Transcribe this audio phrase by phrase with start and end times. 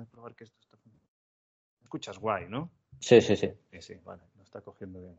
[0.00, 1.12] Déjame probar que esto está funcionando.
[1.82, 2.70] Escuchas guay, ¿no?
[3.00, 3.52] Sí, sí, sí.
[3.70, 5.16] Sí, sí, vale, lo está cogiendo bien.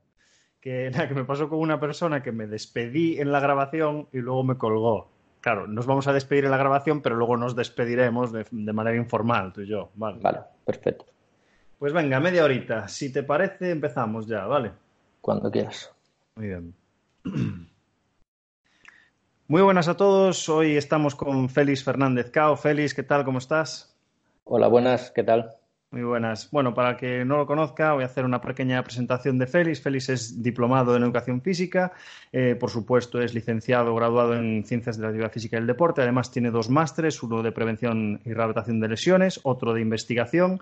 [0.59, 4.17] Que, nada, que me pasó con una persona que me despedí en la grabación y
[4.17, 5.11] luego me colgó.
[5.39, 8.97] Claro, nos vamos a despedir en la grabación, pero luego nos despediremos de, de manera
[8.97, 9.91] informal, tú y yo.
[9.95, 10.19] Vale.
[10.19, 11.05] Vale, perfecto.
[11.77, 12.87] Pues venga, media horita.
[12.87, 14.71] Si te parece, empezamos ya, ¿vale?
[15.19, 15.91] Cuando quieras.
[16.35, 16.75] Muy bien.
[19.47, 20.47] Muy buenas a todos.
[20.49, 22.55] Hoy estamos con Félix Fernández Cao.
[22.55, 23.25] Félix, ¿qué tal?
[23.25, 23.90] ¿Cómo estás?
[24.43, 25.51] Hola, buenas, ¿qué tal?
[25.91, 26.49] Muy buenas.
[26.51, 29.81] Bueno, para que no lo conozca, voy a hacer una pequeña presentación de Félix.
[29.81, 31.91] Félix es diplomado en educación física,
[32.31, 36.01] eh, por supuesto es licenciado, graduado en ciencias de la actividad física y el deporte.
[36.01, 40.61] Además tiene dos másteres, uno de prevención y rehabilitación de lesiones, otro de investigación.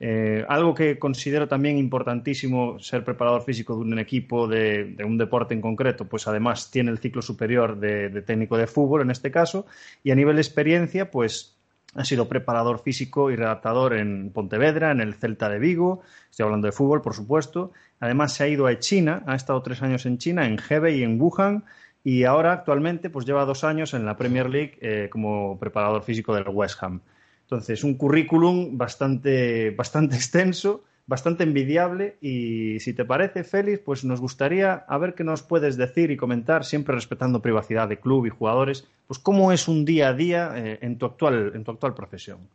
[0.00, 5.18] Eh, algo que considero también importantísimo ser preparador físico de un equipo, de, de un
[5.18, 9.10] deporte en concreto, pues además tiene el ciclo superior de, de técnico de fútbol en
[9.10, 9.66] este caso.
[10.04, 11.57] Y a nivel de experiencia, pues
[11.94, 16.02] ha sido preparador físico y redactador en Pontevedra, en el Celta de Vigo.
[16.30, 17.72] Estoy hablando de fútbol, por supuesto.
[18.00, 21.02] Además, se ha ido a China, ha estado tres años en China, en Hebei y
[21.02, 21.64] en Wuhan.
[22.04, 26.34] Y ahora, actualmente, pues lleva dos años en la Premier League eh, como preparador físico
[26.34, 27.00] del West Ham.
[27.42, 32.18] Entonces, un currículum bastante, bastante extenso, bastante envidiable.
[32.20, 36.16] Y si te parece, Félix, pues nos gustaría a ver qué nos puedes decir y
[36.16, 40.52] comentar, siempre respetando privacidad de club y jugadores, pues cómo es un día a día
[40.54, 42.48] eh, en, tu actual, en tu actual profesión.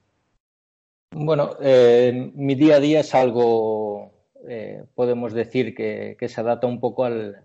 [1.11, 4.13] Bueno, eh, mi día a día es algo,
[4.47, 7.43] eh, podemos decir, que, se adapta un poco al,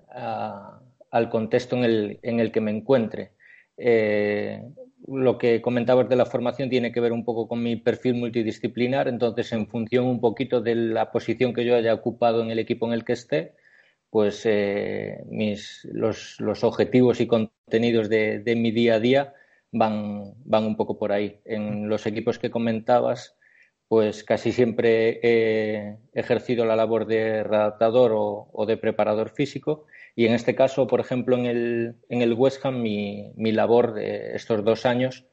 [1.10, 3.32] al contexto en el, en el, que me encuentre.
[5.10, 9.08] Lo que comentabas de la formación tiene que ver un poco con mi perfil multidisciplinar,
[9.08, 12.86] entonces en función un poquito de la posición que yo haya ocupado en el equipo
[12.86, 13.54] en el que esté,
[14.10, 19.34] pues eh, mis, los, los, objetivos y contenidos de, de, mi día a día
[19.72, 21.40] van, van un poco por ahí.
[21.44, 23.37] En los equipos que comentabas,
[23.88, 30.34] pues casi siempre he ejercido la labor de redactador o, de preparador físico y en
[30.34, 34.62] este caso, por ejemplo, en el, en el West Ham, mi, mi, labor de estos
[34.64, 35.24] dos años,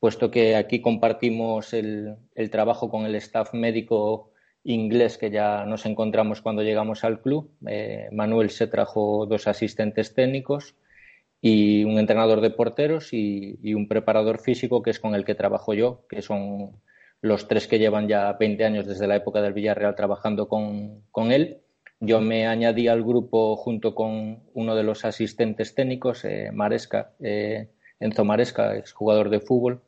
[0.00, 4.32] puesto que aquí compartimos el, el, trabajo con el staff médico
[4.64, 7.50] inglés que ya nos encontramos cuando llegamos al club.
[7.66, 10.76] Eh, Manuel se trajo dos asistentes técnicos
[11.40, 15.34] y un entrenador de porteros y, y, un preparador físico que es con el que
[15.34, 16.80] trabajo yo, que son
[17.20, 21.32] los tres que llevan ya 20 años desde la época del Villarreal trabajando con, con
[21.32, 21.62] él.
[22.00, 27.70] Yo me añadí al grupo junto con uno de los asistentes técnicos, eh, Maresca, eh,
[27.98, 29.82] Enzo Maresca, exjugador de fútbol.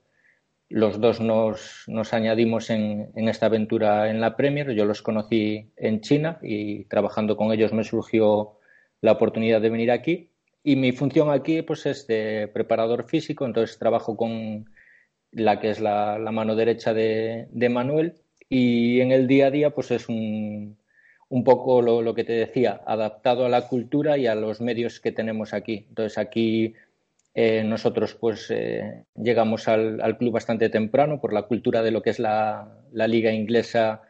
[0.69, 4.73] Los dos nos, nos añadimos en, en, esta aventura en la Premier.
[4.73, 8.59] Yo los conocí en China y trabajando con ellos me surgió
[9.01, 10.31] la oportunidad de venir aquí.
[10.63, 14.67] Y mi función aquí pues, es de preparador físico, entonces trabajo con
[15.33, 18.15] la que es la, mano derecha de, Manuel
[18.49, 20.79] y en el día a día pues es un,
[21.29, 25.01] un poco lo, lo, que te decía, adaptado a la cultura y a los medios
[25.01, 25.87] que tenemos aquí.
[25.89, 26.75] Entonces aquí
[27.35, 32.03] eh, nosotros pues eh, llegamos al, al, club bastante temprano por la cultura de lo
[32.03, 34.03] que es la, la, liga inglesa.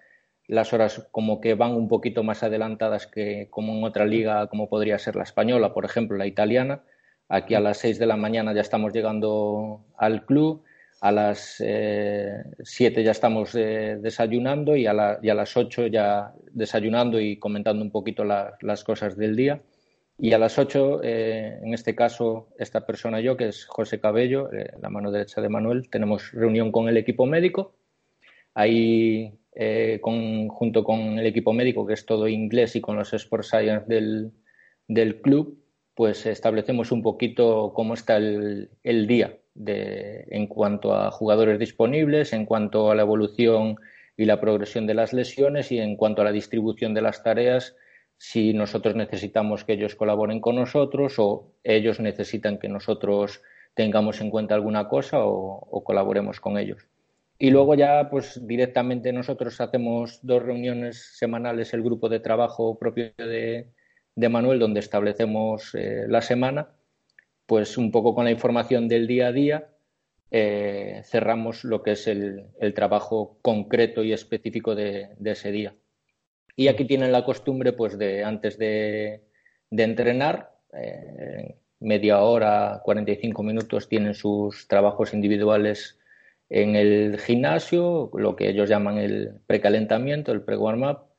[0.47, 4.69] Las horas como que van un poquito más adelantadas que como en otra liga, como
[4.69, 6.83] podría ser la española, por ejemplo, la italiana.
[7.29, 10.65] Aquí a las seis de la mañana ya estamos llegando al club
[11.01, 16.35] a las 7 eh, ya estamos eh, desayunando y a, y a, las 8 ya
[16.53, 19.63] desayunando y comentando un poquito la, las cosas del día.
[20.19, 24.51] Y a las 8, eh, en este caso, esta persona yo, que es José Cabello,
[24.83, 27.75] la mano derecha de Manuel, tenemos reunión con el equipo médico.
[28.53, 29.33] Ahí,
[30.51, 34.33] junto con el equipo médico, que es todo inglés, y con los Sport Science del,
[34.89, 35.59] del club,
[35.95, 42.33] pues establecemos un poquito cómo está el, el día de, en cuanto a jugadores disponibles,
[42.33, 43.77] en cuanto a la evolución
[44.17, 47.77] y la progresión de las lesiones y en cuanto a la distribución de las tareas,
[48.17, 53.43] si nosotros necesitamos que ellos colaboren con nosotros o ellos necesitan que nosotros
[53.75, 56.87] tengamos en cuenta alguna cosa o, o colaboremos con ellos.
[57.39, 63.13] Y luego ya, pues directamente nosotros hacemos dos reuniones semanales, el grupo de trabajo propio
[63.17, 63.69] de,
[64.15, 66.69] de Manuel, donde establecemos eh, la semana
[67.51, 69.69] pues un poco con la información del día a día
[70.31, 75.75] eh, cerramos lo que es el, trabajo concreto y específico de, de, ese día.
[76.55, 79.25] Y aquí tienen la costumbre, pues, de antes de,
[79.69, 85.99] de entrenar, eh, media hora, 45 minutos, tienen sus trabajos individuales
[86.51, 91.10] en el gimnasio, lo que ellos llaman el precalentamiento, el pre-warm-up,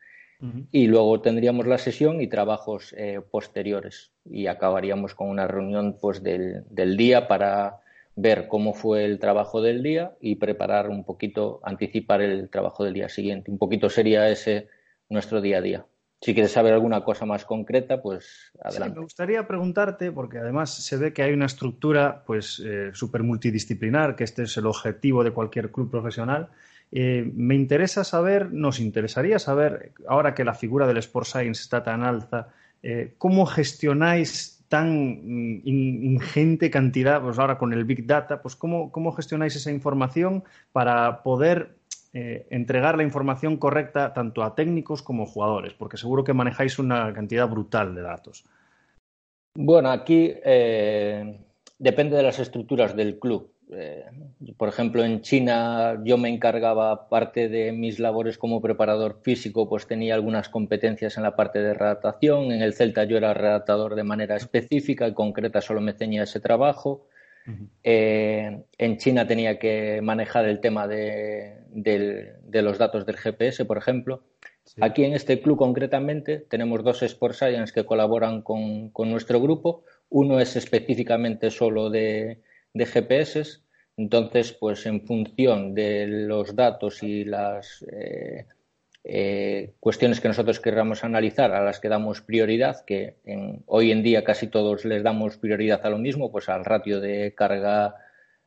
[0.72, 6.24] y luego tendríamos la sesión y trabajos eh, posteriores y acabaríamos con una reunión pues
[6.24, 7.82] del, del, día para
[8.16, 12.94] ver cómo fue el trabajo del día y preparar un poquito, anticipar el trabajo del
[12.94, 13.52] día siguiente.
[13.52, 14.68] Un poquito sería ese
[15.10, 15.86] nuestro día a día.
[16.24, 19.00] Si quieres saber alguna cosa más concreta, pues adelante.
[19.00, 24.16] me gustaría preguntarte, porque además se ve que hay una estructura pues eh, súper multidisciplinar,
[24.16, 26.50] que este es el objetivo de cualquier club profesional.
[26.92, 31.84] Eh, me interesa saber, nos interesaría saber, ahora que la figura del Sport Science está
[31.84, 32.50] tan alta,
[32.84, 38.92] eh, ¿cómo gestionáis tan mm, ingente cantidad, pues ahora con el Big Data, pues cómo,
[38.92, 40.44] cómo gestionáis esa información
[40.74, 41.76] para poder
[42.14, 45.74] eh, entregar la información correcta tanto a técnicos como a jugadores?
[45.74, 48.44] Porque seguro que manejáis una cantidad brutal de datos.
[49.56, 50.34] Bueno, aquí
[51.78, 53.52] depende de las estructuras del club.
[53.72, 54.06] Eh,
[54.58, 59.88] por ejemplo, en China yo me encargaba parte de mis labores como preparador físico, pues
[59.88, 62.52] tenía algunas competencias en la parte de redactación.
[62.52, 66.40] En el Celta yo era redactador de manera específica y concreta, solo me ceñía ese
[66.40, 67.08] trabajo.
[67.84, 71.58] Eh, en China tenía que manejar el tema de,
[72.52, 74.24] los datos del GPS, por ejemplo.
[74.80, 79.84] Aquí en este club concretamente tenemos dos Sport Science que colaboran con, nuestro grupo.
[80.10, 82.42] Uno es específicamente solo de,
[82.74, 83.60] GPS.
[83.98, 88.46] Entonces, pues en función de los datos y las eh,
[89.04, 93.18] eh, cuestiones que nosotros querramos analizar, a las que damos prioridad, que
[93.66, 97.34] hoy en día casi todos les damos prioridad a lo mismo, pues al ratio de
[97.36, 97.96] carga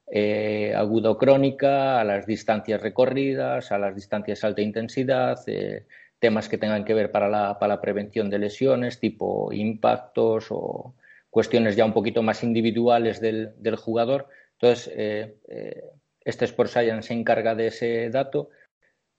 [0.06, 5.87] eh, agudo crónica, a las distancias recorridas, a las distancias alta intensidad, eh,
[6.19, 10.94] temas que tengan que ver para la, para la prevención de lesiones, tipo impactos o
[11.35, 14.29] cuestiones ya un poquito más individuales del, del jugador.
[14.53, 14.93] Entonces,
[16.21, 18.51] este Sport Science se encarga de ese dato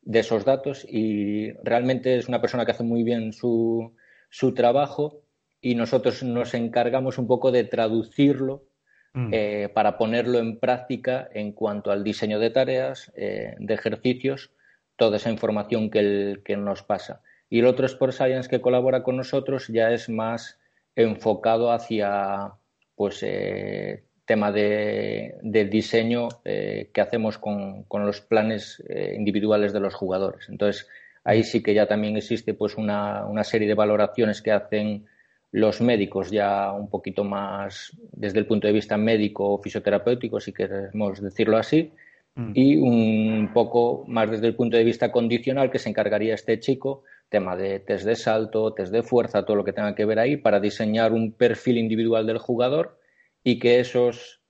[0.06, 3.96] de esos datos y realmente es una persona que hace muy bien su,
[4.30, 5.24] su trabajo
[5.60, 8.68] y nosotros nos encargamos un poco de traducirlo
[9.14, 9.30] mm.
[9.34, 14.52] eh, para ponerlo en práctica en cuanto al diseño de tareas, eh, de ejercicios,
[14.96, 17.24] toda esa información que, el, que nos pasa.
[17.50, 20.60] Y el otro Sport Science que colabora con nosotros ya es más
[20.96, 22.54] enfocado hacia
[22.96, 25.36] pues, eh, tema de,
[25.70, 30.50] diseño eh, que hacemos con, los planes eh, individuales de los jugadores.
[30.50, 30.88] Entonces,
[31.24, 35.06] ahí sí que ya también existe pues una, serie de valoraciones que hacen
[35.52, 40.52] los médicos ya un poquito más desde el punto de vista médico o fisioterapéutico, si
[40.52, 41.94] queremos decirlo así,
[42.36, 42.52] mm.
[42.54, 47.04] y un poco más desde el punto de vista condicional que se encargaría este chico,
[47.30, 50.38] tema de test de salto, test de fuerza, todo lo que tenga que ver ahí,
[50.38, 53.00] para diseñar un perfil individual del jugador
[53.44, 54.42] y que esos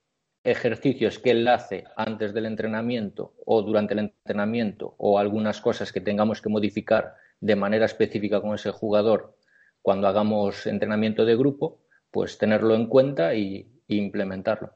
[0.44, 6.00] ejercicios que él hace antes del entrenamiento o durante el entrenamiento o algunas cosas que
[6.00, 9.36] tengamos que modificar de manera específica con ese jugador
[9.82, 11.80] cuando hagamos entrenamiento de grupo,
[12.10, 14.72] pues tenerlo en cuenta y, implementarlo.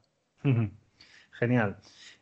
[1.33, 1.77] Genial.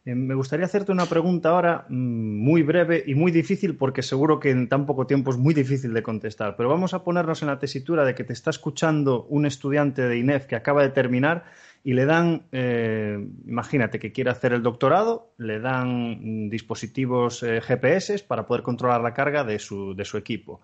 [0.09, 4.39] Eh, me gustaría hacerte una pregunta ahora mm, muy breve y muy difícil porque seguro
[4.39, 7.50] que en tan poco tiempo es muy difícil de contestar, pero vamos a ponernos en
[7.50, 11.45] la tesitura de que te está escuchando un estudiante de INEF que acaba de terminar
[11.83, 18.19] y le dan, eh, imagínate que quiere hacer el doctorado, le dan dispositivos eh, GPS
[18.27, 20.62] para poder controlar la carga de su, equipo.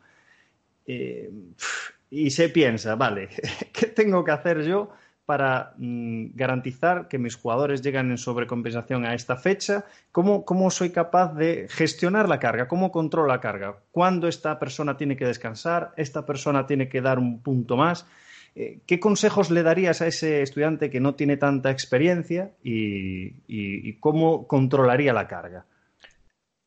[2.09, 3.29] Y se piensa, vale,
[3.73, 4.91] ¿qué tengo que hacer yo
[5.25, 9.85] para mm, garantizar que mis jugadores llegan en sobrecompensación a esta fecha?
[10.11, 12.67] ¿Cómo, ¿Cómo soy capaz de gestionar la carga?
[12.67, 13.77] ¿Cómo controlo la carga?
[13.91, 15.93] ¿Cuándo esta persona tiene que descansar?
[15.97, 18.05] ¿Esta persona tiene que dar un punto más?
[18.55, 24.47] Eh, ¿Qué consejos le darías a ese estudiante que no tiene tanta experiencia y, cómo
[24.47, 25.65] controlaría la carga?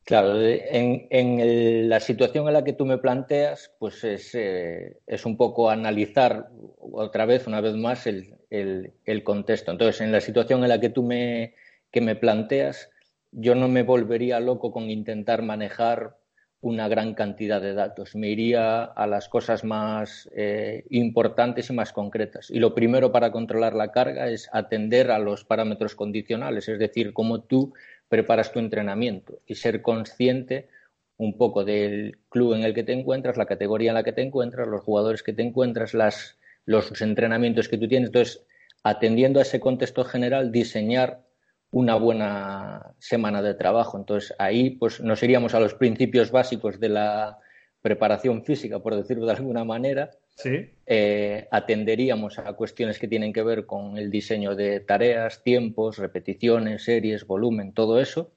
[0.08, 4.96] Claro, en, la situación en la que tú me planteas, pues es, eh,
[5.26, 6.48] un poco analizar
[6.80, 9.70] otra vez, una vez más, el, contexto.
[9.70, 11.56] Entonces, en la situación en la que tú me,
[11.90, 12.88] que me planteas,
[13.32, 16.16] yo no me volvería loco con intentar manejar
[16.62, 18.16] una gran cantidad de datos.
[18.16, 22.50] Me iría a las cosas más eh, importantes y más concretas.
[22.50, 27.12] Y lo primero para controlar la carga es atender a los parámetros condicionales, es decir,
[27.12, 27.74] cómo tú
[28.08, 30.68] preparas tu entrenamiento y ser consciente
[31.16, 34.22] un poco del club en el que te encuentras, la categoría en la que te
[34.22, 38.08] encuentras, los jugadores que te encuentras, las, los entrenamientos que tú tienes.
[38.08, 38.46] Entonces,
[38.82, 41.24] atendiendo a ese contexto general, diseñar
[41.70, 43.98] una buena semana de trabajo.
[43.98, 47.38] Entonces ahí pues nos iríamos a los principios básicos de la
[47.82, 50.10] preparación física, por decirlo de alguna manera.
[50.38, 50.70] ¿Sí?
[50.86, 56.84] Eh, atenderíamos a cuestiones que tienen que ver con el diseño de tareas, tiempos, repeticiones,
[56.84, 58.30] series, volumen, todo eso,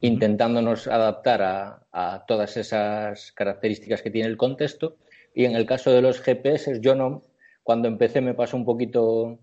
[0.00, 4.98] intentándonos adaptar a, a, todas esas características que tiene el contexto.
[5.34, 7.24] Y en el caso de los GPS, yo no,
[7.62, 9.38] cuando empecé me pasó un poquito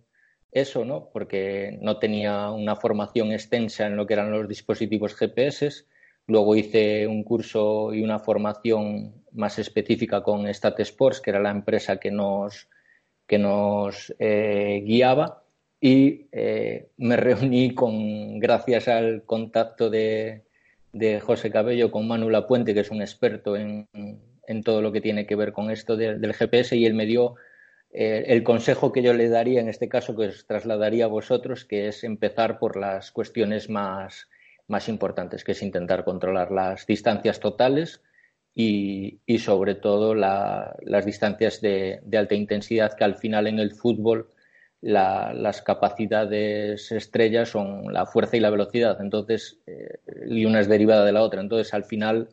[0.52, 1.10] eso, ¿no?
[1.12, 5.86] Porque no tenía una formación extensa en lo que eran los dispositivos GPS.
[6.28, 11.52] Luego hice un curso y una formación más específica con Stat Sports, que era la
[11.52, 12.68] empresa que nos,
[13.28, 15.44] que nos eh, guiaba.
[15.80, 20.46] Y eh, me reuní con, gracias al contacto de,
[20.94, 23.88] de José Cabello con Manu Puente, que es un experto en,
[24.48, 27.36] en todo lo que tiene que ver con esto del GPS, y él me dio
[27.92, 31.66] eh, el consejo que yo le daría en este caso, que os trasladaría a vosotros,
[31.66, 34.28] que es empezar por las cuestiones más,
[34.68, 38.02] más importantes, que es intentar controlar las distancias totales
[38.56, 44.32] y, sobre todo las distancias de, alta intensidad, que al final en el fútbol
[44.82, 51.04] las capacidades estrellas son la fuerza y la velocidad, entonces, eh, y una es derivada
[51.06, 51.42] de la otra.
[51.42, 52.30] Entonces, al final,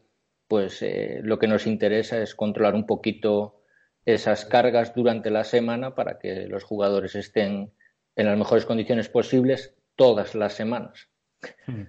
[0.48, 3.62] pues eh, lo que nos interesa es controlar un poquito
[4.04, 7.72] esas cargas durante la semana para que los jugadores estén
[8.16, 11.11] en las mejores condiciones posibles todas las semanas.
[11.66, 11.82] Hmm.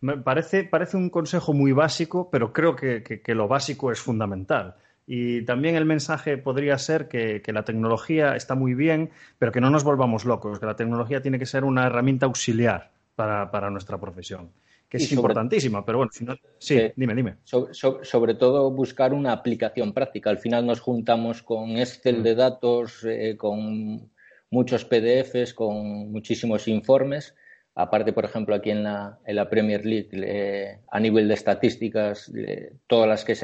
[0.00, 4.76] Me parece, parece un consejo muy básico, pero creo que, lo básico es fundamental.
[5.06, 9.70] Y también el mensaje podría ser que, la tecnología está muy bien, pero que no
[9.70, 14.50] nos volvamos locos, que la tecnología tiene que ser una herramienta auxiliar para nuestra profesión
[14.88, 16.10] que es importantísima, pero bueno,
[16.58, 17.36] sí, dime, dime.
[17.44, 20.30] Sobre, todo buscar una aplicación práctica.
[20.30, 22.38] Al final nos juntamos con Excel de mm.
[22.38, 24.10] datos, eh, con
[24.50, 27.34] muchos PDFs, con muchísimos informes.
[27.80, 32.28] Aparte, por ejemplo, aquí en la, en la Premier League, a nivel de estadísticas,
[32.88, 33.36] todas las que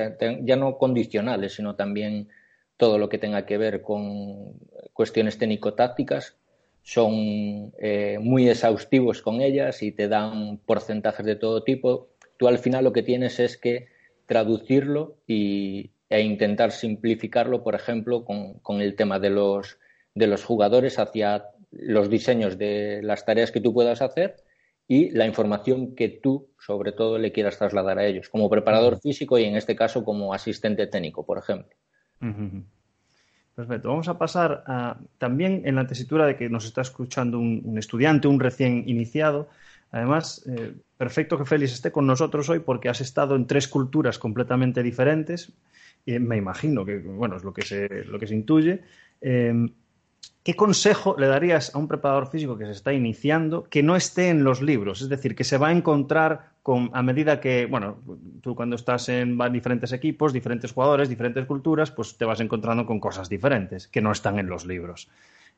[0.42, 2.28] ya no condicionales, sino también
[2.76, 4.54] todo lo que tenga que ver con
[4.92, 6.36] cuestiones técnico-tácticas,
[6.82, 12.08] son eh, muy exhaustivos con ellas y te dan porcentajes de todo tipo.
[12.36, 13.86] Tú al final lo que tienes es que
[14.26, 19.78] traducirlo y, e intentar simplificarlo, por ejemplo, con, el tema de los,
[20.16, 24.36] de los jugadores hacia los diseños de las tareas que tú puedas hacer
[24.86, 29.38] y la información que tú, sobre todo, le quieras trasladar a ellos, como preparador físico
[29.38, 31.74] y en este caso como asistente técnico, por ejemplo.
[33.54, 33.88] Perfecto.
[33.88, 38.28] Vamos a pasar a, también en la tesitura de que nos está escuchando un, estudiante,
[38.28, 39.48] un recién iniciado.
[39.90, 44.18] Además, eh, perfecto que Félix esté con nosotros hoy porque has estado en tres culturas
[44.18, 45.52] completamente diferentes.
[46.04, 48.82] Y me imagino que, bueno, es lo que se, lo que se intuye.
[49.20, 49.68] Eh,
[50.44, 54.28] ¿Qué consejo le darías a un preparador físico que se está iniciando que no esté
[54.28, 55.00] en los libros?
[55.00, 57.96] Es decir, que se va a encontrar con, a medida que, bueno,
[58.42, 63.00] tú cuando estás en diferentes equipos, diferentes jugadores, diferentes culturas, pues te vas encontrando con
[63.00, 65.08] cosas diferentes que no están en los libros.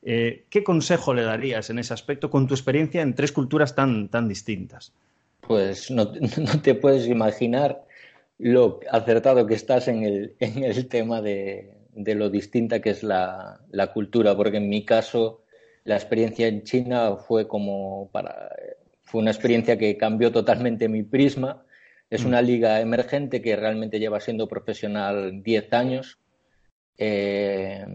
[0.05, 4.09] Eh, ¿Qué consejo le darías en ese aspecto con tu experiencia en tres culturas tan,
[4.09, 4.93] tan distintas?
[5.41, 6.13] Pues no,
[6.63, 7.83] te puedes imaginar
[8.39, 13.03] lo acertado que estás en el, en el tema de, de lo distinta que es
[13.03, 13.61] la,
[13.93, 15.43] cultura, porque en mi caso
[15.85, 18.51] la experiencia en China fue como para
[19.03, 21.65] fue una experiencia que cambió totalmente mi prisma.
[22.11, 22.45] Es una mm.
[22.45, 26.19] liga emergente que realmente lleva siendo profesional 10 años.
[26.99, 27.87] Eh,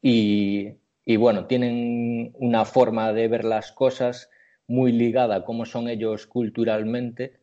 [0.00, 4.30] y, bueno, tienen una forma de ver las cosas
[4.68, 7.40] muy ligada a cómo son ellos culturalmente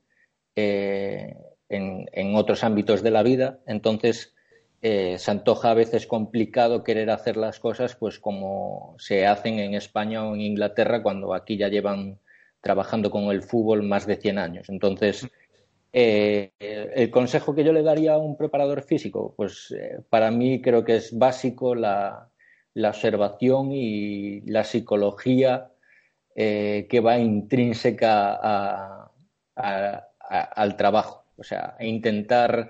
[0.56, 1.36] eh,
[1.68, 3.60] en, en, otros ámbitos de la vida.
[3.68, 4.34] Entonces,
[4.86, 9.76] eh, se antoja a veces complicado querer hacer las cosas pues como se hacen en
[9.76, 12.20] España o en Inglaterra cuando aquí ya llevan
[12.60, 14.68] trabajando con el fútbol más de 100 años.
[14.68, 15.26] Entonces,
[15.94, 20.62] eh, el consejo que yo le daría a un preparador físico, pues eh, para mí
[20.62, 22.30] creo que es básico la,
[22.76, 25.72] observación y la psicología
[26.36, 29.10] que va intrínseca
[29.56, 31.24] al trabajo.
[31.38, 32.70] O sea, intentar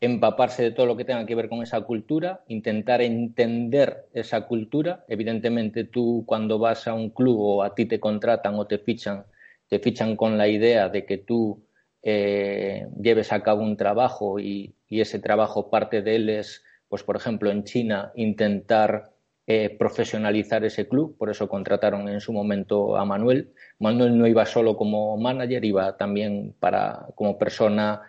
[0.00, 5.04] empaparse de todo lo que tenga que ver con esa cultura, intentar entender esa cultura.
[5.08, 9.24] Evidentemente tú cuando vas a un club o a ti te contratan o te fichan,
[9.68, 11.64] te fichan con la idea de que tú
[12.02, 17.16] eh, lleves a cabo un trabajo y, ese trabajo parte de él es, pues por
[17.16, 19.12] ejemplo en China, intentar
[19.46, 23.52] eh, profesionalizar ese club, por eso contrataron en su momento a Manuel.
[23.78, 28.00] Manuel no iba solo como manager, iba también para, como persona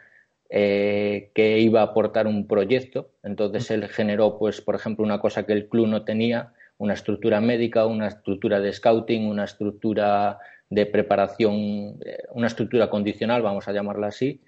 [0.50, 3.12] eh, que iba a aportar un proyecto.
[3.22, 7.40] Entonces él generó, pues, por ejemplo, una cosa que el club no tenía, una estructura
[7.40, 10.40] médica, una estructura de scouting, una estructura
[10.70, 14.42] de preparación, eh, una estructura condicional, vamos a llamarla así,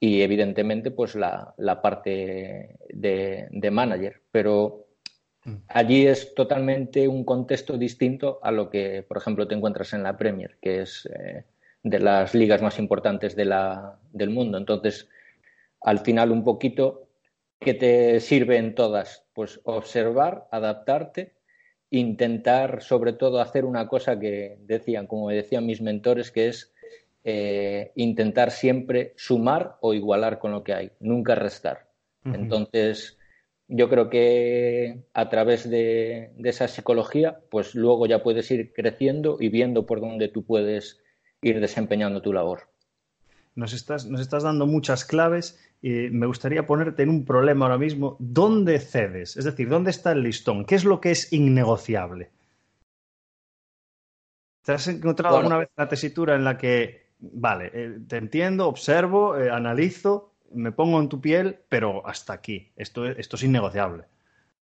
[0.00, 4.22] y evidentemente, pues la, parte de, manager.
[4.30, 4.86] Pero
[5.44, 5.54] mm.
[5.68, 10.16] allí es totalmente un contexto distinto a lo que, por ejemplo, te encuentras en la
[10.16, 11.44] Premier, que es eh,
[11.82, 14.56] de las ligas más importantes de la, del mundo.
[14.58, 15.08] Entonces,
[15.84, 17.08] al final un poquito
[17.58, 21.34] que te sirven todas, pues observar, adaptarte
[21.92, 26.72] intentar sobre todo hacer una cosa que decían, como decían mis mentores, que es
[27.22, 31.86] eh, intentar siempre sumar o igualar con lo que hay, nunca restar.
[32.24, 33.18] Entonces,
[33.68, 39.50] yo creo que a través de, esa psicología, pues luego ya puedes ir creciendo y
[39.50, 41.02] viendo por dónde tú puedes
[41.42, 42.71] ir desempeñando tu labor.
[43.54, 47.78] Nos estás, nos estás dando muchas claves y me gustaría ponerte en un problema ahora
[47.78, 48.16] mismo.
[48.18, 49.36] ¿Dónde cedes?
[49.36, 50.64] Es decir, ¿dónde está el listón?
[50.64, 52.30] ¿Qué es lo que es innegociable?
[54.62, 59.36] ¿Te has encontrado alguna vez una tesitura en la que, vale, eh, te entiendo, observo,
[59.36, 62.70] eh, analizo, me pongo en tu piel, pero hasta aquí.
[62.76, 64.04] Esto, esto es innegociable.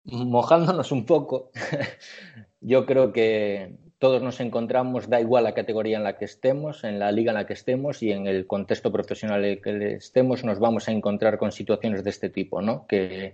[0.05, 1.51] Mojándonos un poco,
[2.61, 6.99] yo creo que todos nos encontramos, da igual la categoría en la que estemos, en
[6.99, 10.45] la liga en la que estemos y en el contexto profesional en el que estemos,
[10.45, 12.87] nos vamos a encontrar con situaciones de este tipo, ¿no?
[12.87, 13.33] Que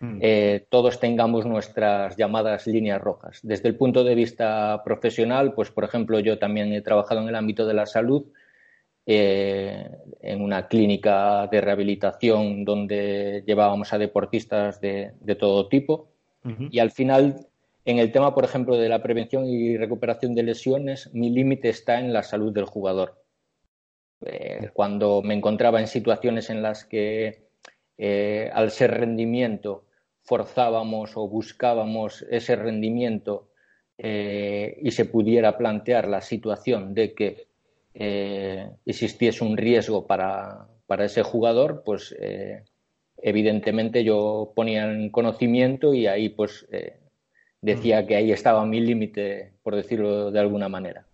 [0.00, 0.18] mm.
[0.22, 3.40] eh, todos tengamos nuestras llamadas líneas rojas.
[3.42, 7.34] Desde el punto de vista profesional, pues por ejemplo, yo también he trabajado en el
[7.34, 8.24] ámbito de la salud
[9.04, 9.86] eh,
[10.22, 16.08] en una clínica de rehabilitación donde llevábamos a deportistas de, todo tipo.
[16.70, 17.48] Y al final,
[17.86, 21.98] en el tema, por ejemplo, de la prevención y recuperación de lesiones, mi límite está
[21.98, 23.24] en la salud del jugador.
[24.20, 27.48] Eh, cuando me encontraba en situaciones en las que,
[27.96, 29.86] eh, al ser rendimiento,
[30.22, 33.48] forzábamos o buscábamos ese rendimiento
[33.98, 37.46] y se pudiera plantear la situación de que
[37.98, 42.62] eh, existiese un riesgo para, ese jugador, pues eh,
[43.16, 46.98] evidentemente yo ponía en conocimiento y ahí pues eh,
[47.60, 51.06] decía que ahí estaba mi límite, por decirlo de alguna manera.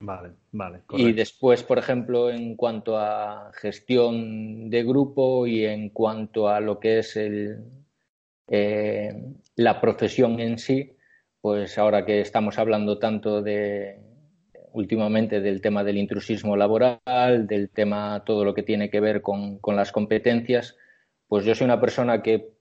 [0.00, 0.80] Vale, vale.
[0.90, 6.80] Y después, por ejemplo, en cuanto a gestión de grupo y en cuanto a lo
[6.80, 7.64] que es el,
[9.56, 10.96] la profesión en sí,
[11.40, 14.00] pues ahora que estamos hablando tanto de,
[14.72, 19.60] últimamente del tema del intrusismo laboral, del tema todo lo que tiene que ver con,
[19.66, 20.76] las competencias,
[21.28, 22.52] pues yo soy una persona que,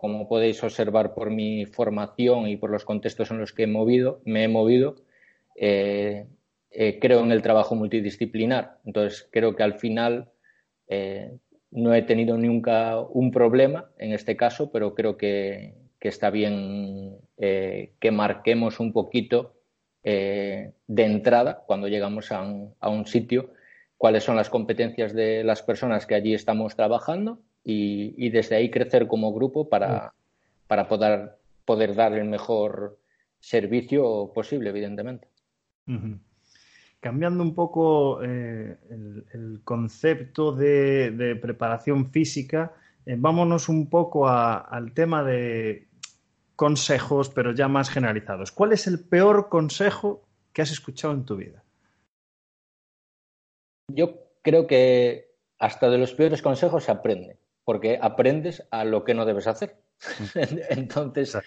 [0.00, 4.22] como podéis observar por mi formación y por los contextos en los que he movido,
[4.24, 4.96] me he movido,
[5.54, 6.26] eh,
[6.70, 8.78] eh, creo en el trabajo multidisciplinar.
[8.86, 10.30] Entonces, creo que al final
[10.88, 11.36] eh,
[11.70, 18.10] no he tenido nunca un problema en este caso, pero creo que, está bien que
[18.10, 19.52] marquemos un poquito
[20.02, 23.52] de entrada cuando llegamos a un, sitio,
[23.98, 29.06] cuáles son las competencias de las personas que allí estamos trabajando y, desde ahí crecer
[29.06, 30.14] como grupo para,
[30.66, 32.98] para poder, poder dar el mejor
[33.38, 35.28] servicio posible, evidentemente.
[37.00, 38.76] Cambiando un poco eh,
[39.32, 42.74] el, concepto de, preparación física,
[43.06, 45.88] eh, vámonos un poco al tema de
[46.54, 48.52] consejos, pero ya más generalizados.
[48.52, 51.64] ¿Cuál es el peor consejo que has escuchado en tu vida?
[53.88, 57.38] Yo creo que hasta de los peores consejos se aprende,
[57.70, 59.76] porque aprendes a lo que no debes hacer.
[60.70, 61.38] Entonces,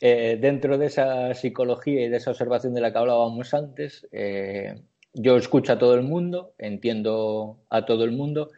[0.00, 4.80] eh, dentro de esa psicología y de esa observación de la que hablábamos antes, eh,
[5.12, 8.48] yo escucho a todo el mundo, entiendo a todo el mundo,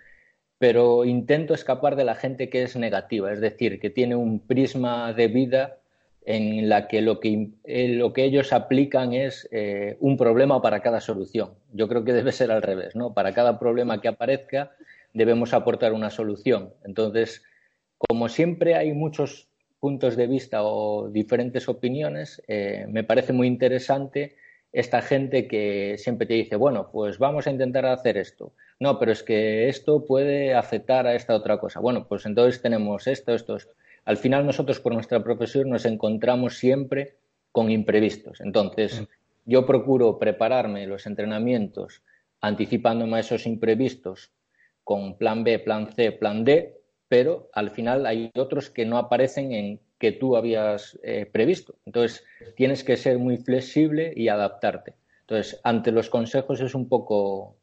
[0.58, 5.12] pero intento escapar de la gente que es negativa, es decir, que tiene un prisma
[5.14, 5.78] de vida
[6.24, 10.78] en la que lo que, eh, lo que ellos aplican es eh, un problema para
[10.78, 11.54] cada solución.
[11.72, 13.14] Yo creo que debe ser al revés, ¿no?
[13.14, 14.70] Para cada problema que aparezca
[15.14, 16.74] debemos aportar una solución.
[16.84, 17.42] Entonces,
[17.96, 19.48] como siempre hay muchos
[19.80, 24.36] puntos de vista o diferentes opiniones, eh, me parece muy interesante
[24.72, 28.52] esta gente que siempre te dice, bueno, pues vamos a intentar hacer esto.
[28.80, 31.78] No, pero es que esto puede afectar a esta otra cosa.
[31.78, 33.72] Bueno, pues entonces tenemos esto, esto, esto.
[34.04, 37.16] Al final nosotros por nuestra profesión nos encontramos siempre
[37.52, 38.40] con imprevistos.
[38.40, 39.04] Entonces, mm.
[39.44, 42.02] yo procuro prepararme los entrenamientos
[42.40, 44.32] anticipándome a esos imprevistos
[44.84, 46.76] con plan B, plan C, plan D,
[47.08, 51.76] pero al final hay otros que no aparecen en que tú habías eh, previsto.
[51.86, 52.24] Entonces,
[52.56, 54.94] tienes que ser muy flexible y adaptarte.
[55.20, 57.56] Entonces, ante los consejos es un poco,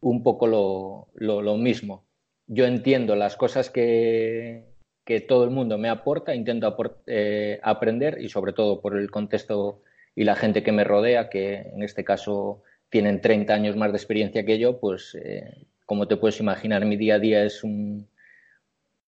[0.00, 2.04] un poco lo, lo, mismo.
[2.46, 4.64] Yo entiendo las cosas que,
[5.04, 6.74] que, todo el mundo me aporta, intento
[7.06, 9.82] eh, aprender y sobre todo por el contexto
[10.14, 13.98] y la gente que me rodea, que en este caso tienen 30 años más de
[13.98, 18.08] experiencia que yo, pues eh, como te puedes imaginar, mi día a día es un,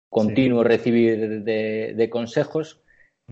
[0.09, 2.79] continuo recibir de, consejos,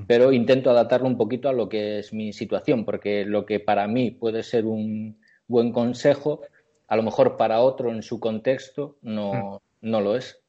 [0.08, 3.88] pero intento adaptarlo un poquito a lo que es mi situación, porque lo que para
[3.88, 6.42] mí puede ser un buen consejo,
[6.88, 10.40] a lo mejor para otro en su contexto no, no lo es.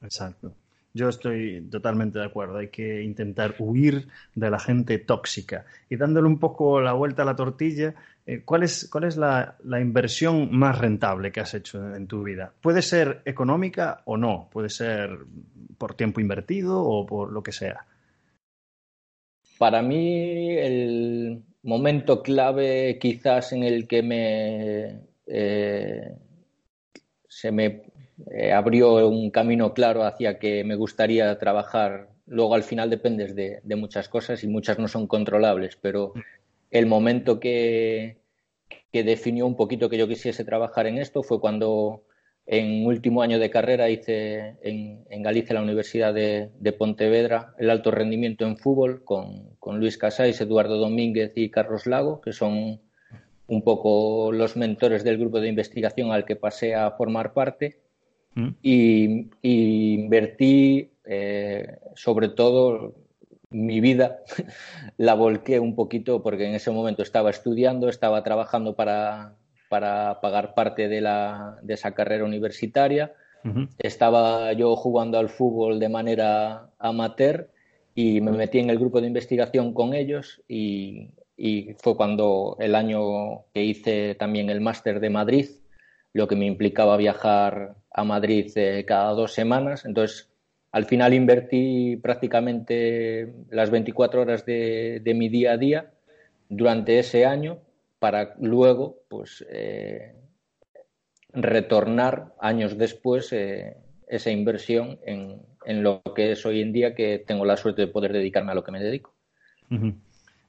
[0.00, 0.54] Exacto.
[0.96, 2.56] Yo estoy totalmente de acuerdo.
[2.56, 5.66] Hay que intentar huir de la gente tóxica.
[5.90, 9.56] Y dándole un poco la vuelta a la tortilla, eh, ¿cuál es, cuál es la,
[9.78, 12.50] inversión más rentable que has hecho en tu vida?
[12.62, 14.48] Puede ser económica o no.
[14.50, 15.10] Puede ser
[15.76, 17.84] por tiempo invertido o por lo que sea.
[19.58, 26.16] Para mí, el momento clave quizás en el que me eh,
[27.28, 27.82] se me
[28.30, 32.08] eh, abrió un camino claro hacia que me gustaría trabajar.
[32.26, 36.12] Luego al final dependes de, muchas cosas y muchas no son controlables, pero
[36.70, 38.16] el momento que,
[38.92, 42.02] que, definió un poquito que yo quisiese trabajar en esto fue cuando
[42.46, 47.90] en último año de carrera hice en, en Galicia, la Universidad de, Pontevedra, el alto
[47.90, 52.80] rendimiento en fútbol con, con Luis Casais, Eduardo Domínguez y Carlos Lago, que son
[53.48, 57.80] un poco los mentores del grupo de investigación al que pasé a formar parte.
[58.36, 58.48] Mm.
[58.62, 59.28] Y,
[59.94, 62.94] invertí, eh, sobre todo,
[63.50, 64.20] mi vida
[64.98, 69.34] la volqué un poquito porque en ese momento estaba estudiando, estaba trabajando para,
[69.68, 73.12] para pagar parte de, la, de esa carrera universitaria.
[73.78, 77.48] Estaba yo jugando al fútbol de manera amateur
[77.94, 82.74] y me metí en el grupo de investigación con ellos y, y fue cuando el
[82.74, 85.46] año que hice también el máster de Madrid,
[86.16, 89.84] lo que me implicaba viajar a Madrid eh, cada dos semanas.
[89.84, 90.30] Entonces,
[90.72, 95.92] al final invertí prácticamente las 24 horas de, mi día a día
[96.48, 97.58] durante ese año
[97.98, 100.14] para luego, pues, eh,
[101.34, 103.76] retornar años después eh,
[104.08, 105.42] esa inversión en,
[105.82, 108.64] lo que es hoy en día que tengo la suerte de poder dedicarme a lo
[108.64, 109.12] que me dedico.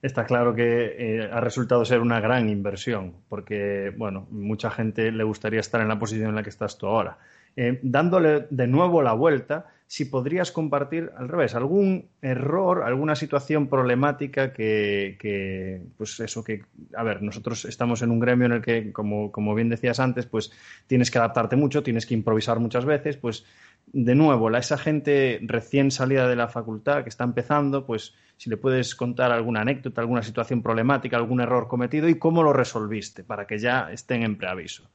[0.01, 5.59] Está claro que ha resultado ser una gran inversión, porque, bueno, mucha gente le gustaría
[5.59, 7.17] estar en la posición en la que estás tú ahora.
[7.55, 13.67] Eh, dándole de nuevo la vuelta, si podrías compartir al revés, algún error, alguna situación
[13.67, 18.91] problemática que, pues eso que, a ver, nosotros estamos en un gremio en el que,
[18.91, 20.51] como, como bien decías antes, pues
[20.85, 23.45] tienes que adaptarte mucho, tienes que improvisar muchas veces, pues
[23.87, 28.49] de nuevo, a esa gente recién salida de la facultad que está empezando, pues si
[28.49, 33.23] le puedes contar alguna anécdota, alguna situación problemática, algún error cometido y cómo lo resolviste
[33.23, 34.89] para que ya estén en preaviso.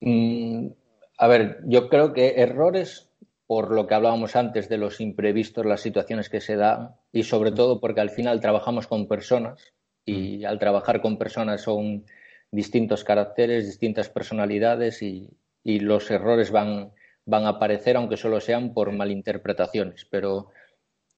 [0.00, 0.68] Mm,
[1.18, 3.10] a ver, yo creo que errores,
[3.46, 7.52] por lo que hablábamos antes de los imprevistos, las situaciones que se dan, y sobre
[7.52, 9.74] todo porque al final trabajamos con personas,
[10.06, 10.46] y mm.
[10.46, 12.06] al trabajar con personas son
[12.50, 15.28] distintos caracteres, distintas personalidades, y,
[15.64, 16.90] los errores van,
[17.24, 20.04] van, a aparecer, aunque solo sean por malinterpretaciones.
[20.10, 20.48] Pero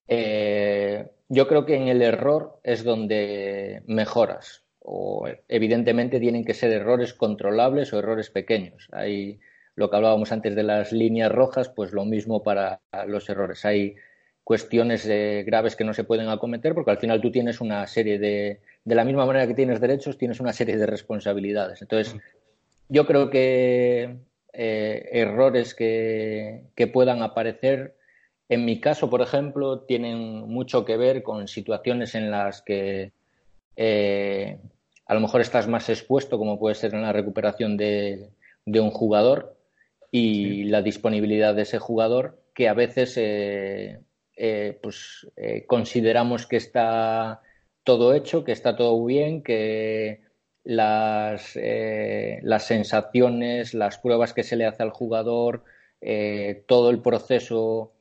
[0.07, 4.63] eh, yo creo que en el error es donde mejoras.
[4.79, 8.87] O evidentemente tienen que ser errores controlables o errores pequeños.
[8.91, 9.39] Hay
[9.75, 13.65] lo que hablábamos antes de las líneas rojas, pues lo mismo para los errores.
[13.65, 13.95] Hay
[14.43, 18.19] cuestiones eh, graves que no se pueden acometer porque al final tú tienes una serie
[18.19, 21.81] de, de la misma manera que tienes derechos, tienes una serie de responsabilidades.
[21.81, 22.15] Entonces,
[22.87, 24.17] yo creo que
[24.53, 27.95] eh, errores que, que, puedan aparecer,
[28.47, 33.11] en mi caso, por ejemplo, tienen mucho que ver con situaciones en las que
[33.75, 34.59] eh,
[35.07, 38.29] a lo mejor estás más expuesto, como puede ser en la recuperación de,
[38.65, 39.57] de un jugador,
[40.11, 43.99] y la disponibilidad de ese jugador que a veces eh,
[44.37, 45.27] eh, pues,
[45.67, 47.41] consideramos que está
[47.83, 50.21] todo hecho, que está todo bien, que
[50.63, 51.57] las,
[52.41, 55.65] las sensaciones, las pruebas que se le hace al jugador,
[56.67, 57.94] todo el proceso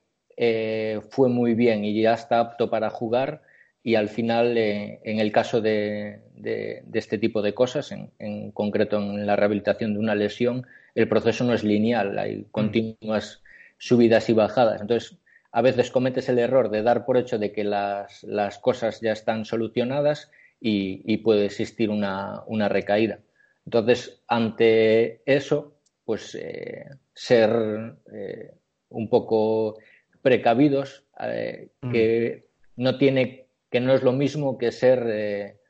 [1.10, 3.42] fue muy bien y ya está apto para jugar
[3.86, 8.96] y al final, en el caso de, de, este tipo de cosas, en, en concreto
[8.96, 12.44] en la rehabilitación de una lesión, el proceso no es lineal, hay mm.
[12.50, 13.42] continuas
[13.76, 14.80] subidas y bajadas.
[14.80, 15.18] Entonces,
[15.52, 19.44] a veces cometes el error de dar por hecho de que las, cosas ya están
[19.44, 23.20] solucionadas y, puede existir una, recaída.
[23.66, 28.54] Entonces, ante eso, pues eh, ser eh,
[28.88, 29.78] un poco
[30.24, 31.92] precavidos, eh, mm.
[31.92, 35.60] que no tiene, que no es lo mismo que ser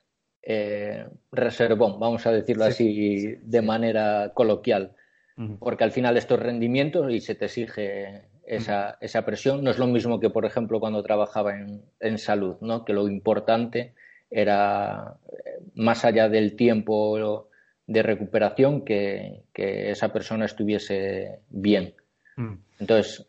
[1.33, 4.95] reservón, vamos a decirlo así de manera coloquial
[5.59, 9.65] porque al final estos rendimientos y se te exige esa, esa, presión.
[9.65, 12.85] No es lo mismo que, por ejemplo, cuando trabajaba en, en salud, ¿no?
[12.85, 13.95] que lo importante
[14.31, 17.49] era, eh, más allá del tiempo
[17.87, 21.95] de recuperación, que, que esa persona estuviese bien.
[22.81, 23.25] Entonces,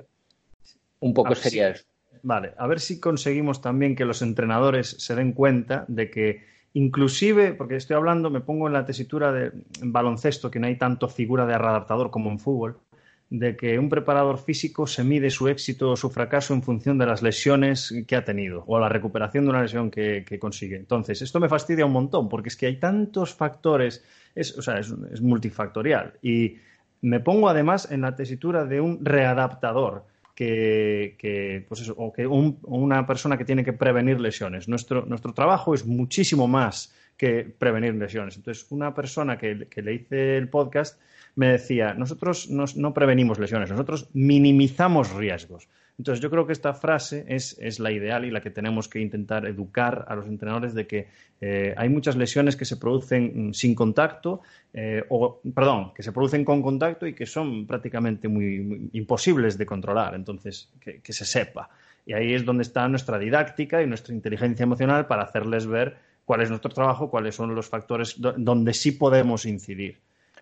[0.99, 1.86] un poco sería eso.
[2.23, 7.53] Vale, a ver si conseguimos también que los entrenadores se den cuenta de que Inclusive,
[7.53, 11.45] porque estoy hablando, me pongo en la tesitura de baloncesto, que no hay tanto figura
[11.45, 12.81] de readaptador como en fútbol,
[13.29, 17.05] de que un preparador físico se mide su éxito o su fracaso en función de
[17.05, 20.75] las lesiones que ha tenido o la recuperación de una lesión que, consigue.
[20.75, 24.03] Entonces, esto me fastidia un montón porque es que hay tantos factores,
[24.36, 26.15] es, o sea, es, multifactorial.
[26.21, 26.58] Y
[26.99, 30.08] me pongo además en la tesitura de un readaptador.
[30.35, 34.67] Que, pues eso, o que una persona que tiene que prevenir lesiones.
[34.67, 38.35] Nuestro, nuestro trabajo es muchísimo más que prevenir lesiones.
[38.35, 40.99] Entonces, una persona que, que le hice el podcast
[41.35, 45.69] me decía, nosotros no prevenimos lesiones, nosotros minimizamos riesgos.
[45.97, 49.45] Entonces, yo creo que esta frase es, la ideal y la que tenemos que intentar
[49.45, 51.08] educar a los entrenadores de que
[51.39, 54.41] eh, hay muchas lesiones que se producen mm, sin contacto,
[54.73, 59.65] eh, o, perdón, que se producen con contacto y que son prácticamente muy, imposibles de
[59.65, 60.15] controlar.
[60.15, 61.69] Entonces, que, que, se sepa.
[62.05, 66.41] Y ahí es donde está nuestra didáctica y nuestra inteligencia emocional para hacerles ver cuál
[66.41, 69.99] es nuestro trabajo, cuáles son los factores donde sí podemos incidir.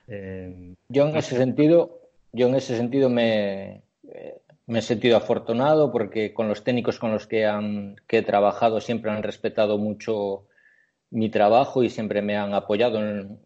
[0.07, 1.99] Eh, yo en ese sentido,
[2.31, 7.11] yo en ese sentido me, eh, me, he sentido afortunado porque con los técnicos con
[7.11, 10.47] los que, han, que he trabajado siempre han respetado mucho
[11.11, 13.39] mi trabajo y siempre me han apoyado en,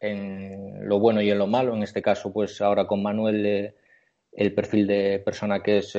[0.00, 1.74] en, lo bueno y en lo malo.
[1.74, 3.74] En este caso, pues ahora con Manuel, eh,
[4.32, 5.94] el perfil de persona que es,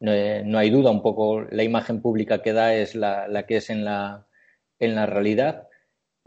[0.00, 3.70] no, hay duda, un poco la imagen pública que da es la, la que es
[3.70, 4.26] en la,
[4.78, 5.68] en la realidad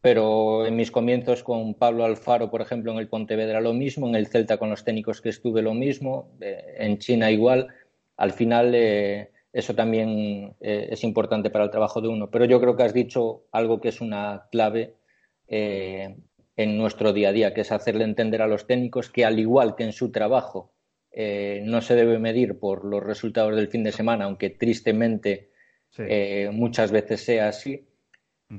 [0.01, 4.15] pero en mis comienzos con Pablo Alfaro, por ejemplo, en el Pontevedra lo mismo, en
[4.15, 7.67] el Celta con los técnicos que estuve lo mismo, eh, en China igual,
[8.15, 12.29] al final eh, eso también eh, es importante para el trabajo de uno.
[12.31, 14.95] Pero yo creo que has dicho algo que es una clave
[15.51, 19.75] en nuestro día a día, que es hacerle entender a los técnicos que al igual
[19.75, 20.73] que en su trabajo
[21.11, 25.49] no se debe medir por los resultados del fin de semana, aunque tristemente
[26.51, 27.88] muchas veces sea así.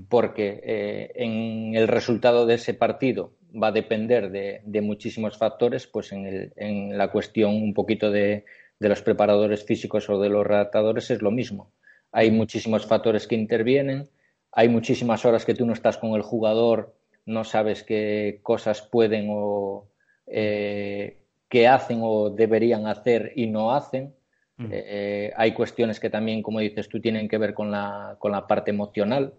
[0.08, 6.12] Porque eh, en el resultado de ese partido va a depender de, muchísimos factores, pues
[6.12, 8.44] en, la cuestión un poquito de,
[8.78, 11.72] los preparadores físicos o de los redactadores es lo mismo.
[12.12, 14.08] Hay muchísimos factores que intervienen,
[14.52, 16.94] hay muchísimas horas que tú no estás con el jugador,
[17.26, 19.88] no sabes qué cosas pueden o
[20.26, 24.14] eh, qué hacen o deberían hacer y no hacen.
[24.56, 24.68] Mm.
[24.70, 28.46] Eh, hay cuestiones que también, como dices tú, tienen que ver con la, con la
[28.46, 29.34] parte emocional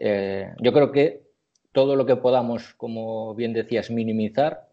[0.00, 1.22] eh, yo creo que
[1.72, 4.66] todo lo que podamos, como bien decías, minimizar,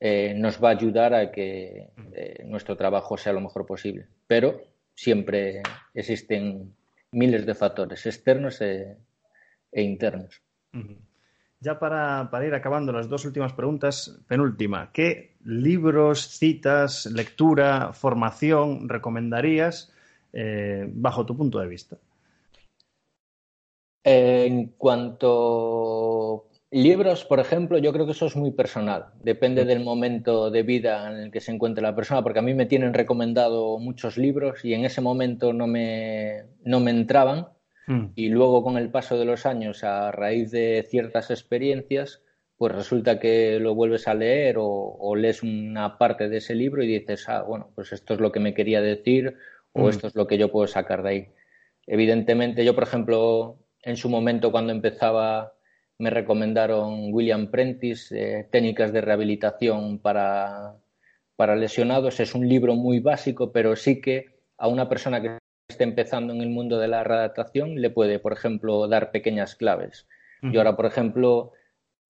[0.00, 4.06] eh, nos va a ayudar a que eh, nuestro trabajo sea lo mejor posible.
[4.28, 4.62] Pero
[4.94, 5.62] siempre
[5.92, 6.74] existen
[7.10, 8.96] miles de factores externos e,
[9.72, 10.40] e internos.
[11.60, 19.92] Ya para, ir acabando las dos últimas preguntas, penúltima, ¿qué libros, citas, lectura, formación recomendarías
[20.92, 21.96] bajo tu punto de vista?
[24.04, 29.06] En cuanto libros, por ejemplo, yo creo que eso es muy personal.
[29.22, 32.54] Depende del momento de vida en el que se encuentre la persona, porque a mí
[32.54, 37.48] me tienen recomendado muchos libros y en ese momento no me, no me entraban.
[37.86, 38.06] Mm.
[38.14, 42.22] Y luego, con el paso de los años, a raíz de ciertas experiencias,
[42.58, 46.88] pues resulta que lo vuelves a leer o, lees una parte de ese libro y
[46.88, 49.36] dices, ah, bueno, pues esto es lo que me quería decir
[49.72, 49.88] o mm.
[49.88, 51.28] esto es lo que yo puedo sacar de ahí.
[51.86, 55.54] Evidentemente, yo, por ejemplo, en su momento, cuando empezaba,
[55.98, 60.76] me recomendaron William Prentice, eh, Técnicas de Rehabilitación para,
[61.36, 62.20] para Lesionados.
[62.20, 65.38] Es un libro muy básico, pero sí que a una persona que
[65.68, 70.06] esté empezando en el mundo de la readaptación le puede, por ejemplo, dar pequeñas claves.
[70.40, 71.52] Yo ahora, por ejemplo,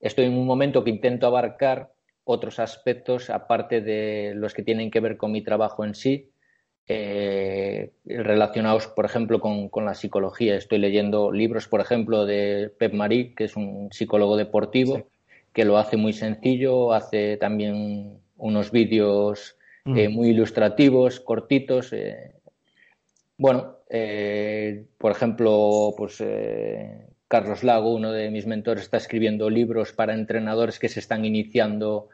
[0.00, 1.92] estoy en un momento que intento abarcar
[2.24, 6.30] otros aspectos aparte de los que tienen que ver con mi trabajo en sí,
[6.90, 10.56] eh, relacionados, por ejemplo, con, la psicología.
[10.56, 15.06] Estoy leyendo libros, por ejemplo, de Pep Marí, que es un psicólogo deportivo,
[15.52, 20.12] que lo hace muy sencillo, hace también unos vídeos eh, mm.
[20.12, 21.92] muy ilustrativos, cortitos.
[21.92, 22.32] Eh.
[23.36, 23.76] Bueno,
[24.96, 26.24] por ejemplo, pues
[27.28, 32.08] Carlos Lago, uno de mis mentores, está escribiendo libros para entrenadores que se están iniciando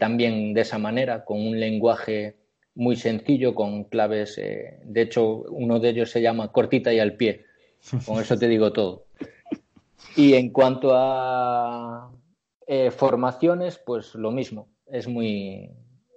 [0.00, 2.41] también de esa manera, con un lenguaje
[2.74, 4.38] muy sencillo con claves.
[4.38, 7.44] Eh, de hecho, uno de ellos se llama cortita y al pie.
[8.06, 9.06] Con eso te digo todo.
[10.16, 12.10] Y en cuanto a
[12.66, 14.68] eh, formaciones, pues lo mismo.
[14.86, 15.70] Es muy,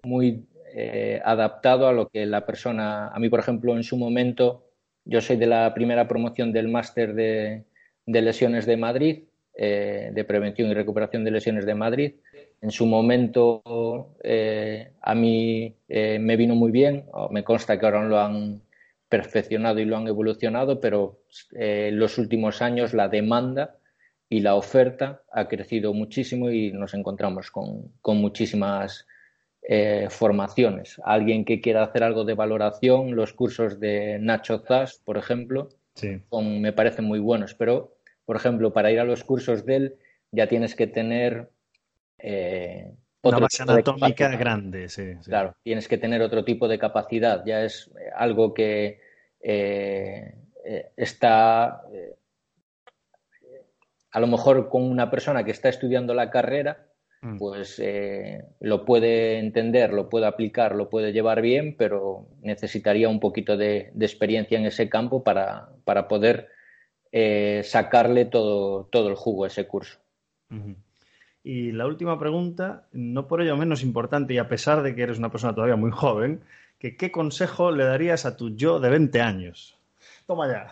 [0.03, 3.07] muy eh, adaptado a lo que la persona.
[3.07, 4.65] A mí, por ejemplo, en su momento,
[5.05, 7.63] yo soy de la primera promoción del máster de,
[8.05, 9.23] de lesiones de Madrid,
[9.57, 12.15] de prevención y recuperación de lesiones de Madrid
[12.65, 13.61] en su momento
[14.23, 18.63] eh, a mí eh, me vino muy bien, me consta que ahora lo han
[19.07, 21.19] perfeccionado y lo han evolucionado, pero
[21.51, 23.77] eh, en los últimos años la demanda
[24.29, 29.05] y la oferta ha crecido muchísimo y nos encontramos con, muchísimas
[29.61, 30.99] eh, formaciones.
[31.05, 35.69] Alguien que quiera hacer algo de valoración, los cursos de Nacho Zas, por ejemplo,
[36.31, 37.53] me parecen muy buenos.
[37.53, 39.95] Pero, por ejemplo, para ir a los cursos de él
[40.31, 41.51] ya tienes que tener...
[42.27, 47.43] Eh, Una base anatómica grande, sí, Claro, tienes que tener otro tipo de capacidad.
[47.45, 49.03] Ya es eh, algo que
[50.97, 51.83] está
[54.09, 56.87] a lo mejor con una persona que está estudiando la carrera
[57.25, 57.37] Mm.
[57.39, 63.19] pues eh, lo puede entender, lo puede aplicar, lo puede llevar bien, pero necesitaría un
[63.19, 65.69] poquito de, experiencia en ese campo para,
[66.07, 66.49] poder
[67.11, 69.99] eh, sacarle todo, todo el jugo a ese curso.
[71.45, 75.19] Y la última pregunta, no por ello menos importante, y a pesar de que eres
[75.19, 76.41] una persona todavía muy joven,
[76.79, 79.77] que ¿qué consejo le darías a tu yo de 20 años?
[80.25, 80.71] Toma ya.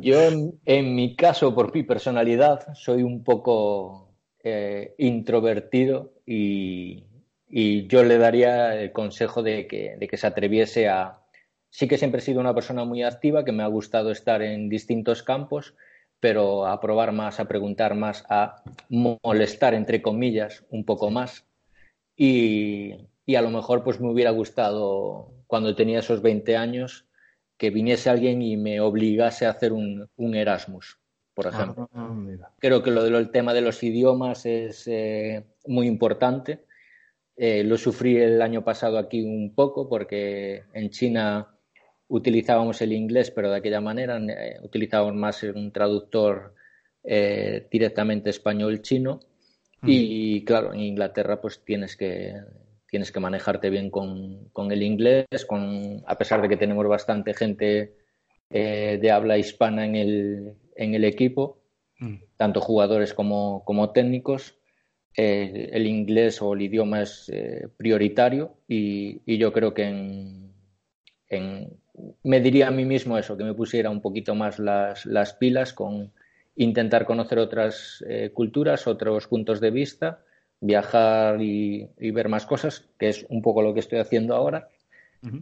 [0.00, 0.18] Yo,
[0.66, 4.10] en mi caso, por mi personalidad, soy un poco
[4.42, 7.04] eh, introvertido y,
[7.48, 11.20] yo le daría el consejo de que, de que se atreviese a...
[11.70, 14.68] Sí que siempre he sido una persona muy activa, que me ha gustado estar en
[14.68, 15.74] distintos campos,
[16.24, 21.44] pero a probar más, a preguntar más, a molestar, entre comillas, un poco más.
[22.16, 22.94] Y,
[23.26, 27.06] y, a lo mejor pues me hubiera gustado, cuando tenía esos 20 años,
[27.58, 30.98] que viniese alguien y me obligase a hacer un, un Erasmus
[31.34, 31.90] por ejemplo.
[31.92, 32.16] Ah,
[32.58, 36.64] Creo que lo del tema de los idiomas es eh, muy importante.
[37.36, 41.53] Eh, lo sufrí el año pasado aquí un poco porque en China
[42.16, 46.54] utilizábamos el inglés, pero de aquella manera eh, utilizábamos más un traductor
[47.70, 49.20] directamente español-chino.
[49.82, 52.32] Y claro, en Inglaterra pues tienes que,
[52.88, 57.34] tienes que manejarte bien con, con el inglés, con, a pesar de que tenemos bastante
[57.34, 57.94] gente
[58.48, 61.60] de habla hispana en el, en el equipo,
[61.98, 62.16] mm.
[62.36, 64.56] tanto jugadores como, técnicos.
[65.16, 69.84] Eh, el inglés o el idioma es eh, prioritario y, yo creo que
[71.28, 71.78] en,
[72.22, 76.12] me diría a mí mismo eso, que me pusiera un poquito más las, pilas con
[76.56, 80.22] intentar conocer otras eh, culturas, otros puntos de vista,
[80.60, 84.68] viajar y, ver más cosas, que es un poco lo que estoy haciendo ahora,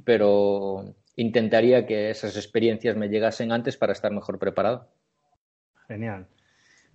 [0.05, 4.89] pero intentaría que esas experiencias me llegasen antes para estar mejor preparado.
[5.89, 6.27] Genial.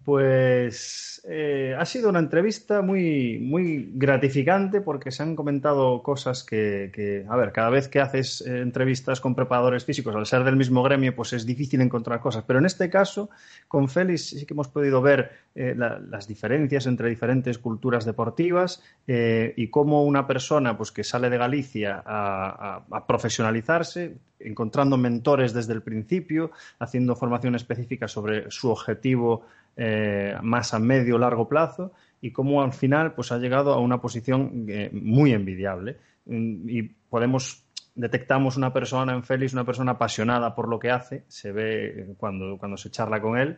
[0.07, 7.25] Pues eh, ha sido una entrevista muy, muy gratificante porque se han comentado cosas que,
[7.27, 10.81] a ver, cada vez que haces eh, entrevistas con preparadores físicos, al ser del mismo
[10.81, 12.45] gremio, pues es difícil encontrar cosas.
[12.47, 13.29] Pero en este caso,
[13.67, 19.67] con Félix sí que hemos podido ver eh, las diferencias entre diferentes culturas deportivas y
[19.67, 26.51] cómo una persona pues, que sale de Galicia a profesionalizarse, encontrando mentores desde el principio,
[26.79, 29.45] haciendo formación específica sobre su objetivo
[29.77, 34.01] eh, más a medio largo plazo y cómo al final pues ha llegado a una
[34.01, 37.63] posición eh, muy envidiable mm, y podemos
[37.93, 42.57] detectamos una persona en Félix, una persona apasionada por lo que hace, se ve cuando,
[42.57, 43.57] cuando se charla con él.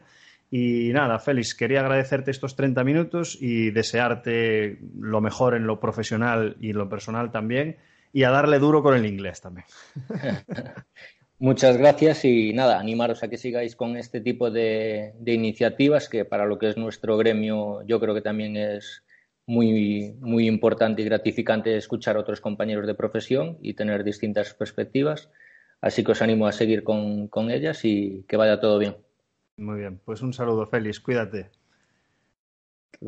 [0.50, 6.56] Y nada, Félix, quería agradecerte estos 30 minutos y desearte lo mejor en lo profesional
[6.60, 7.78] y en lo personal también
[8.12, 9.68] y a darle duro con el inglés también.
[11.42, 16.46] Muchas gracias y nada, animaros a que sigáis con este tipo de, iniciativas que para
[16.46, 19.06] lo que es nuestro gremio yo creo que también es
[19.46, 25.32] muy, muy importante y gratificante escuchar a otros compañeros de profesión y tener distintas perspectivas.
[25.80, 28.98] Así que os animo a seguir con, con ellas y que vaya todo bien.
[29.56, 31.52] Muy bien, pues un saludo, Félix, cuídate.